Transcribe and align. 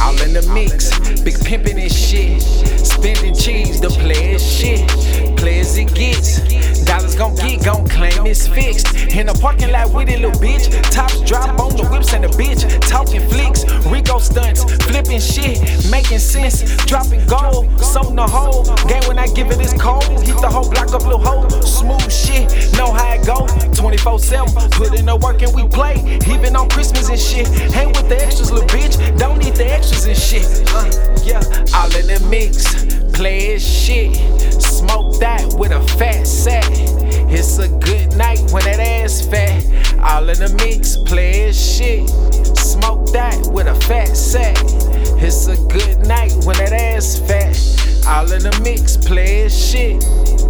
all 0.00 0.20
in 0.22 0.32
the 0.32 0.42
mix. 0.54 0.90
Big 1.22 1.34
pimpin' 1.34 1.80
and 1.80 1.92
shit. 1.92 2.42
Spending 2.80 3.34
cheese, 3.34 3.80
the 3.80 3.90
players 3.90 4.42
shit. 4.42 4.88
Play 5.36 5.60
as 5.60 5.76
it 5.76 5.94
gets. 5.94 6.40
Dollars 6.84 7.14
gon' 7.14 7.36
get, 7.36 7.64
gon' 7.64 7.86
claim 7.86 8.26
it's 8.26 8.48
fixed. 8.48 8.86
In 9.14 9.26
the 9.26 9.34
parking 9.34 9.70
lot 9.70 9.92
with 9.92 10.08
it, 10.08 10.20
little 10.20 10.40
bitch. 10.40 10.66
Tops 10.90 11.20
drop 11.22 11.58
on 11.60 11.76
the 11.76 11.86
whips 11.86 12.14
and 12.14 12.24
the 12.24 12.28
bitch. 12.28 12.64
Talking 12.88 13.20
flicks, 13.28 13.64
Rico 13.86 14.18
stunts, 14.18 14.64
flipping 14.84 15.20
shit, 15.20 15.60
making 15.90 16.18
sense. 16.18 16.64
Dropping 16.86 17.24
gold, 17.26 17.68
sold 17.80 18.16
the 18.16 18.26
hole. 18.26 18.64
Game 18.88 19.04
when 19.06 19.18
I 19.18 19.28
give 19.28 19.48
it, 19.48 19.60
it 19.60 19.66
is 19.66 19.74
cold. 19.74 20.04
Hit 20.24 20.40
the 20.40 20.48
whole 20.48 20.68
block 20.68 20.92
up, 20.92 21.04
little 21.04 21.22
hole. 21.22 21.48
Smooth 21.62 22.10
shit, 22.10 22.48
know 22.76 22.92
how 22.92 23.14
it 23.14 23.24
go. 23.26 23.46
24 23.74 24.18
7, 24.18 24.70
put 24.72 24.98
in 24.98 25.06
the 25.06 25.16
work 25.16 25.42
and 25.42 25.54
we 25.54 25.68
play. 25.68 26.18
Even 26.26 26.56
on 26.56 26.68
Christmas 26.70 27.08
and 27.08 27.20
shit. 27.20 27.46
Hang 27.72 27.88
with 27.88 28.08
the 28.08 28.16
extras, 28.20 28.50
little 28.50 28.66
bitch. 28.68 28.96
Don't 29.18 29.29
Play 33.20 33.52
as 33.52 33.62
shit. 33.62 34.16
Smoke 34.62 35.20
that 35.20 35.52
with 35.58 35.72
a 35.72 35.82
fat 35.98 36.26
sack. 36.26 36.64
It's 37.28 37.58
a 37.58 37.68
good 37.68 38.16
night 38.16 38.40
when 38.50 38.64
that 38.64 38.80
ass 38.80 39.20
fat. 39.20 39.62
All 40.00 40.26
in 40.30 40.38
the 40.38 40.48
mix, 40.64 40.96
play 40.96 41.48
as 41.48 41.54
shit. 41.54 42.08
Smoke 42.56 43.12
that 43.12 43.46
with 43.52 43.66
a 43.66 43.74
fat 43.84 44.16
sack. 44.16 44.56
It's 45.20 45.48
a 45.48 45.56
good 45.68 45.98
night 46.06 46.32
when 46.46 46.56
that 46.56 46.72
ass 46.72 47.18
fat. 47.18 47.58
All 48.08 48.32
in 48.32 48.42
the 48.42 48.58
mix, 48.64 48.96
play 48.96 49.42
as 49.42 49.52
shit. 49.52 50.02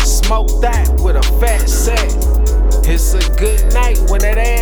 Smoke 0.00 0.60
that 0.60 0.90
with 1.02 1.16
a 1.16 1.22
fat 1.40 1.66
sack. 1.66 2.10
It's 2.86 3.14
a 3.14 3.24
good 3.40 3.72
night 3.72 3.98
when 4.10 4.20
that 4.20 4.36
ass. 4.36 4.57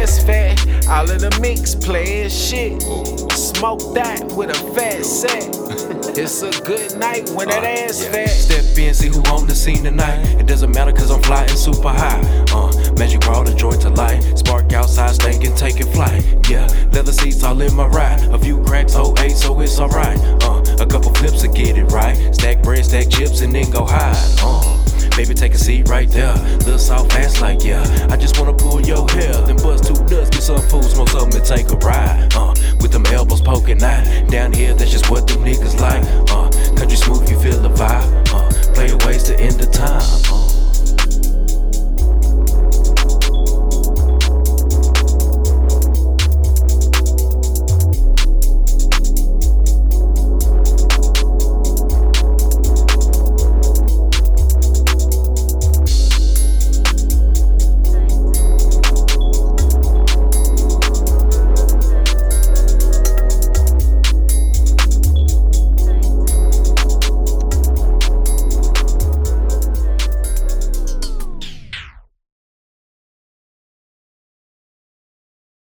All 0.89 1.11
in 1.11 1.19
the 1.19 1.37
mix, 1.41 1.75
play 1.75 2.23
as 2.23 2.33
shit. 2.33 2.81
Smoke 3.33 3.95
that 3.95 4.23
with 4.37 4.51
a 4.51 4.75
fat 4.75 5.05
sack. 5.05 5.53
It's 6.19 6.41
a 6.41 6.51
good 6.63 6.97
night 6.97 7.29
when 7.31 7.49
that 7.49 7.63
ass 7.63 8.03
fat. 8.07 8.31
Step 8.31 8.79
in, 8.79 8.95
see 8.95 9.09
who 9.09 9.21
on 9.25 9.47
the 9.47 9.55
scene 9.55 9.85
tonight. 9.85 10.25
It 10.41 10.47
doesn't 10.47 10.75
matter 10.75 10.91
cause 10.91 11.11
I'm 11.11 11.23
flying 11.23 11.49
super 11.51 11.91
high. 11.91 12.23
Uh, 12.51 12.73
magic 12.97 13.21
brought 13.21 13.51
a 13.51 13.55
joy 13.55 13.73
to 13.73 13.91
light. 13.91 14.23
Spark 14.39 14.73
outside, 14.73 15.11
stinking, 15.11 15.55
taking 15.57 15.93
flight. 15.93 16.25
Yeah, 16.49 16.67
leather 16.93 17.13
seats 17.13 17.45
all 17.45 17.61
in 17.61 17.75
my 17.75 17.87
ride. 17.89 18.23
A 18.33 18.39
few 18.39 18.63
cracks, 18.65 18.97
08, 18.97 19.31
so 19.33 19.61
it's 19.61 19.79
alright. 19.79 20.19
Uh, 20.43 20.63
a 20.81 20.87
couple 20.87 21.13
flips 21.13 21.43
to 21.43 21.49
get 21.49 21.77
it 21.77 21.85
right. 21.93 22.17
Stack 22.35 22.63
bread, 22.63 22.87
stack 22.87 23.11
chips, 23.11 23.43
and 23.43 23.55
then 23.55 23.71
go 23.71 23.85
hide. 23.85 24.17
Uh, 24.41 25.11
baby, 25.17 25.35
take 25.35 25.53
a 25.53 25.59
seat 25.59 25.87
right 25.91 26.09
there. 26.09 26.33
Little 26.65 26.79
soft 26.79 27.15
ass 27.15 27.43
like, 27.43 27.63
yeah. 27.63 27.85
I 28.11 28.17
just 28.17 28.39
wanna 28.39 28.55
pull 28.55 28.81
your 28.81 29.07
hair. 29.11 29.35
Then 29.43 29.57
bust 29.57 29.85
two 29.85 30.03
take 31.47 31.71
a 31.71 31.77
ride. 31.77 32.29
Uh, 32.35 32.53
with 32.81 32.93
them 32.93 33.07
elbows 33.07 33.41
poking 33.41 33.83
out. 33.83 34.05
Down 34.29 34.53
here, 34.53 34.75
that's 34.75 34.91
just 34.91 35.11
what 35.11 35.27
them 35.27 35.45
niggas 35.45 35.81
like. 35.81 36.03
Uh, 36.31 36.51
country 36.77 36.97
smooth, 36.97 37.31
you 37.31 37.39
feel 37.39 37.61
the 37.61 37.71
vibe. 37.71 38.11
Uh, 38.33 38.73
play 38.75 38.89
the 38.89 38.97
ways 39.07 39.23
to 39.25 39.39
end 39.39 39.55
the 39.55 39.67
time. 39.67 40.03
Uh, 40.31 40.36